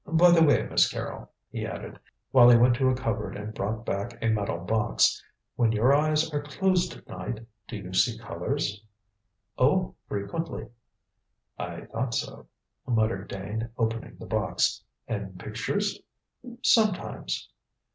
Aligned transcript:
By 0.07 0.31
the 0.31 0.41
way, 0.43 0.63
Miss 0.67 0.91
Carrol," 0.91 1.29
he 1.51 1.63
added, 1.63 1.99
while 2.31 2.49
he 2.49 2.57
went 2.57 2.73
to 2.77 2.89
a 2.89 2.95
cupboard 2.95 3.35
and 3.35 3.53
brought 3.53 3.85
back 3.85 4.17
a 4.19 4.29
metal 4.29 4.57
box, 4.57 5.23
"when 5.57 5.71
your 5.71 5.93
eyes 5.93 6.27
are 6.33 6.41
closed 6.41 6.97
at 6.97 7.07
night, 7.07 7.45
do 7.67 7.77
you 7.77 7.93
see 7.93 8.17
colours?" 8.17 8.83
"Oh, 9.59 9.93
frequently." 10.07 10.69
"I 11.59 11.81
thought 11.81 12.15
so," 12.15 12.47
muttered 12.87 13.27
Dane, 13.27 13.69
opening 13.77 14.17
the 14.17 14.25
box. 14.25 14.83
"And 15.07 15.39
pictures?" 15.39 15.99
"Sometimes." 16.63 17.49